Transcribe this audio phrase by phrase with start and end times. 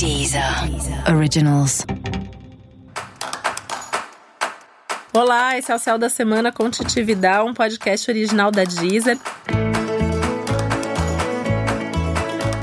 [0.00, 0.42] Deezer
[1.14, 1.84] Originals.
[5.12, 9.18] Olá, esse é o Céu da Semana com Titividade, um podcast original da Deezer.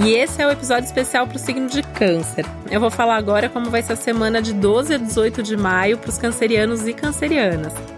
[0.04, 2.44] E esse é o episódio especial para o signo de Câncer.
[2.72, 6.00] Eu vou falar agora como vai ser a semana de 12 a 18 de maio
[6.00, 7.97] para os cancerianos e cancerianas.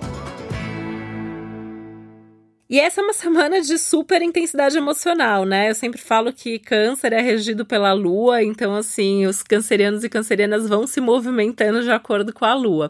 [2.70, 5.72] E essa é uma semana de super intensidade emocional, né?
[5.72, 10.70] Eu sempre falo que câncer é regido pela lua, então, assim, os cancerianos e cancerianas
[10.70, 12.88] vão se movimentando de acordo com a lua.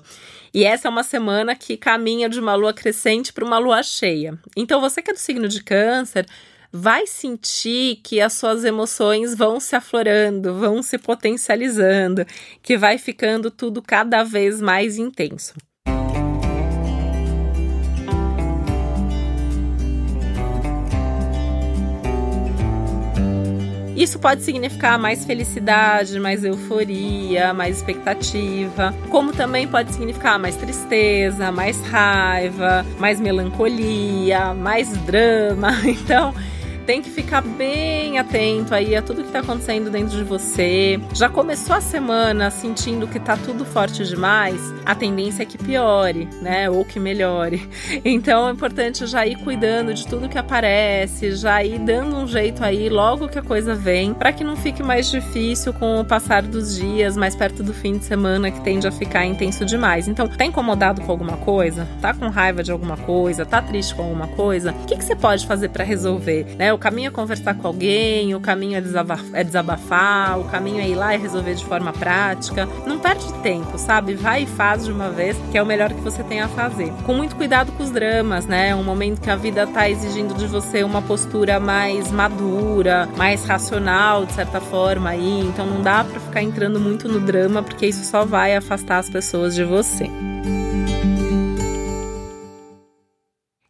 [0.54, 4.38] E essa é uma semana que caminha de uma lua crescente para uma lua cheia.
[4.58, 6.26] Então, você que é do signo de câncer,
[6.72, 12.26] vai sentir que as suas emoções vão se aflorando, vão se potencializando,
[12.62, 15.54] que vai ficando tudo cada vez mais intenso.
[24.00, 31.52] Isso pode significar mais felicidade, mais euforia, mais expectativa, como também pode significar mais tristeza,
[31.52, 35.74] mais raiva, mais melancolia, mais drama.
[35.86, 36.34] Então,
[36.90, 41.00] tem que ficar bem atento aí a tudo que tá acontecendo dentro de você.
[41.14, 44.60] Já começou a semana sentindo que tá tudo forte demais?
[44.84, 46.68] A tendência é que piore, né?
[46.68, 47.70] Ou que melhore.
[48.04, 52.64] Então é importante já ir cuidando de tudo que aparece, já ir dando um jeito
[52.64, 56.42] aí logo que a coisa vem, para que não fique mais difícil com o passar
[56.42, 60.08] dos dias, mais perto do fim de semana, que tende a ficar intenso demais.
[60.08, 61.88] Então, tá incomodado com alguma coisa?
[62.02, 63.46] Tá com raiva de alguma coisa?
[63.46, 64.72] Tá triste com alguma coisa?
[64.72, 66.46] O que, que você pode fazer para resolver?
[66.58, 66.74] Né?
[66.80, 70.88] O caminho é conversar com alguém, o caminho é desabafar, é desabafar, o caminho é
[70.88, 72.70] ir lá e resolver de forma prática.
[72.88, 74.14] Não perde tempo, sabe?
[74.14, 76.90] Vai e faz de uma vez, que é o melhor que você tem a fazer.
[77.06, 78.74] Com muito cuidado com os dramas, né?
[78.74, 84.26] Um momento que a vida tá exigindo de você uma postura mais madura, mais racional,
[84.26, 85.42] de certa forma aí.
[85.42, 89.10] Então não dá para ficar entrando muito no drama, porque isso só vai afastar as
[89.10, 90.10] pessoas de você.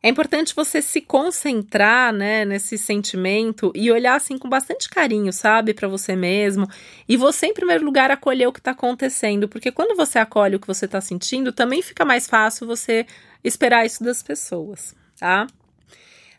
[0.02, 5.74] É importante você se concentrar, né, nesse sentimento e olhar assim com bastante carinho, sabe,
[5.74, 6.66] para você mesmo.
[7.08, 10.60] E você, em primeiro lugar, acolher o que está acontecendo, porque quando você acolhe o
[10.60, 13.06] que você está sentindo, também fica mais fácil você
[13.44, 15.46] esperar isso das pessoas, tá?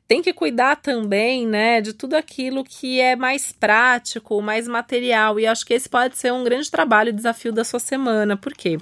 [0.09, 5.39] Tem que cuidar também, né, de tudo aquilo que é mais prático, mais material.
[5.39, 8.37] E acho que esse pode ser um grande trabalho, desafio da sua semana.
[8.39, 8.79] Por quê?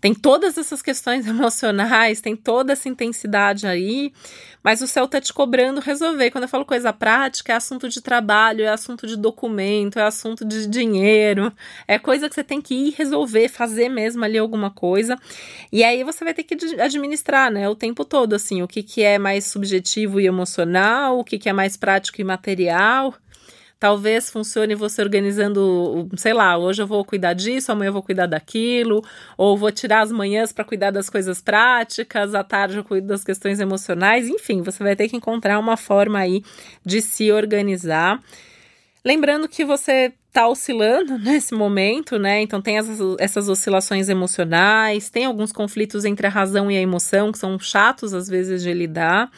[0.00, 4.12] Tem todas essas questões emocionais, tem toda essa intensidade aí,
[4.62, 6.30] mas o céu tá te cobrando resolver.
[6.30, 10.44] Quando eu falo coisa prática, é assunto de trabalho, é assunto de documento, é assunto
[10.44, 11.52] de dinheiro,
[11.86, 15.18] é coisa que você tem que ir resolver, fazer mesmo ali alguma coisa.
[15.72, 19.02] E aí você vai ter que administrar, né, o tempo todo, assim, o que, que
[19.02, 23.14] é mais subjetivo e emocional, o que, que é mais prático e material.
[23.80, 28.26] Talvez funcione você organizando, sei lá, hoje eu vou cuidar disso, amanhã eu vou cuidar
[28.26, 29.02] daquilo,
[29.38, 33.24] ou vou tirar as manhãs para cuidar das coisas práticas, à tarde eu cuido das
[33.24, 36.44] questões emocionais, enfim, você vai ter que encontrar uma forma aí
[36.84, 38.22] de se organizar.
[39.02, 42.42] Lembrando que você está oscilando nesse momento, né?
[42.42, 47.32] Então tem essas, essas oscilações emocionais, tem alguns conflitos entre a razão e a emoção
[47.32, 49.30] que são chatos às vezes de lidar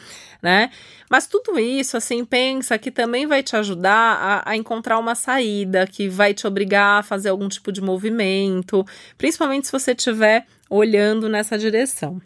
[0.43, 0.69] né?
[1.09, 5.87] Mas tudo isso, assim, pensa que também vai te ajudar a, a, encontrar uma saída,
[5.87, 8.85] que vai te obrigar a fazer algum tipo de movimento,
[9.17, 12.21] principalmente se você estiver olhando nessa direção.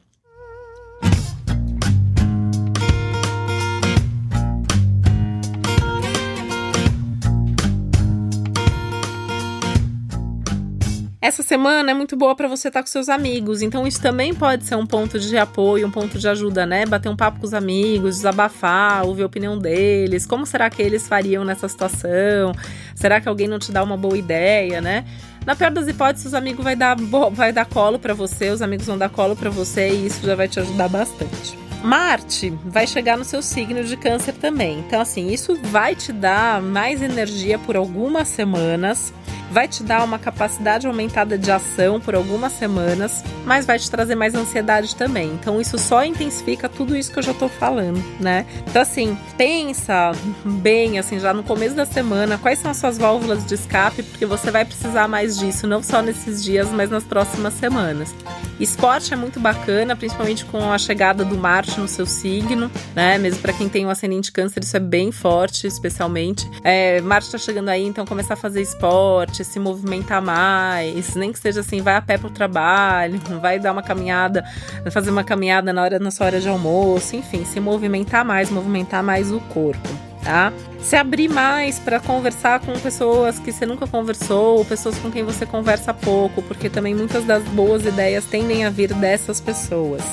[11.27, 14.33] Essa semana é muito boa para você estar tá com seus amigos, então isso também
[14.33, 16.85] pode ser um ponto de apoio, um ponto de ajuda, né?
[16.85, 20.25] Bater um papo com os amigos, desabafar, ouvir a opinião deles.
[20.25, 22.53] Como será que eles fariam nessa situação?
[22.95, 25.03] Será que alguém não te dá uma boa ideia, né?
[25.45, 26.95] Na pior das hipóteses, os amigos vai dar,
[27.33, 30.33] vai dar colo para você, os amigos vão dar colo para você e isso já
[30.33, 31.59] vai te ajudar bastante.
[31.83, 34.79] Marte vai chegar no seu signo de câncer também.
[34.79, 39.13] Então, assim, isso vai te dar mais energia por algumas semanas
[39.51, 44.15] vai te dar uma capacidade aumentada de ação por algumas semanas, mas vai te trazer
[44.15, 45.31] mais ansiedade também.
[45.33, 48.45] Então isso só intensifica tudo isso que eu já tô falando, né?
[48.67, 50.11] Então assim, pensa
[50.43, 54.25] bem assim já no começo da semana quais são as suas válvulas de escape, porque
[54.25, 58.13] você vai precisar mais disso, não só nesses dias, mas nas próximas semanas.
[58.59, 63.17] Esporte é muito bacana, principalmente com a chegada do Marte no seu signo, né?
[63.17, 66.49] Mesmo para quem tem um ascendente câncer, isso é bem forte, especialmente.
[66.63, 71.39] É, Marte tá chegando aí, então começar a fazer esporte, se movimentar mais, nem que
[71.39, 74.43] seja assim, vai a pé pro trabalho, vai dar uma caminhada,
[74.91, 79.03] fazer uma caminhada na hora na sua hora de almoço, enfim, se movimentar mais, movimentar
[79.03, 80.06] mais o corpo.
[80.27, 80.51] Tá?
[80.81, 85.23] Se abrir mais para conversar com pessoas que você nunca conversou, ou pessoas com quem
[85.23, 90.03] você conversa pouco, porque também muitas das boas ideias tendem a vir dessas pessoas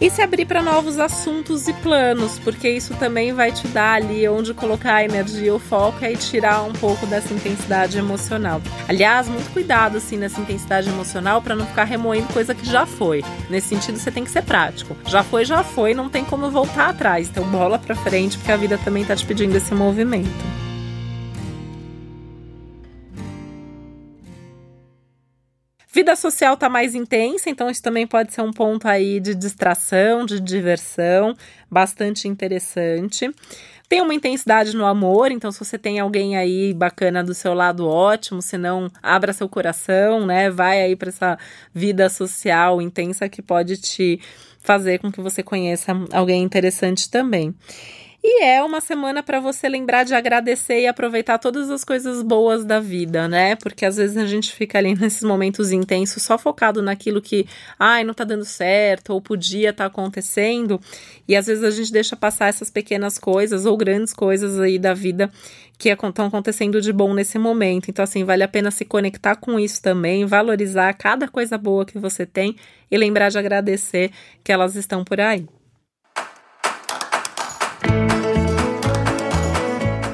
[0.00, 4.28] e se abrir para novos assuntos e planos, porque isso também vai te dar ali
[4.28, 8.60] onde colocar a energia, o foco e tirar um pouco dessa intensidade emocional.
[8.88, 13.24] Aliás, muito cuidado assim nessa intensidade emocional para não ficar remoendo coisa que já foi.
[13.50, 14.96] Nesse sentido, você tem que ser prático.
[15.06, 17.28] Já foi, já foi, não tem como voltar atrás.
[17.28, 20.67] Então, bola para frente, porque a vida também tá te pedindo esse movimento.
[25.90, 30.26] Vida social tá mais intensa, então isso também pode ser um ponto aí de distração,
[30.26, 31.34] de diversão,
[31.70, 33.30] bastante interessante.
[33.88, 37.88] Tem uma intensidade no amor, então se você tem alguém aí bacana do seu lado,
[37.88, 40.50] ótimo, se não, abra seu coração, né?
[40.50, 41.38] Vai aí para essa
[41.72, 44.20] vida social intensa que pode te
[44.58, 47.54] fazer com que você conheça alguém interessante também.
[48.22, 52.64] E é uma semana para você lembrar de agradecer e aproveitar todas as coisas boas
[52.64, 53.54] da vida, né?
[53.54, 57.46] Porque às vezes a gente fica ali nesses momentos intensos só focado naquilo que,
[57.78, 60.80] ai, não tá dando certo ou podia estar tá acontecendo,
[61.28, 64.94] e às vezes a gente deixa passar essas pequenas coisas ou grandes coisas aí da
[64.94, 65.30] vida
[65.78, 67.88] que estão acontecendo de bom nesse momento.
[67.88, 71.98] Então, assim, vale a pena se conectar com isso também, valorizar cada coisa boa que
[72.00, 72.56] você tem
[72.90, 74.10] e lembrar de agradecer
[74.42, 75.46] que elas estão por aí.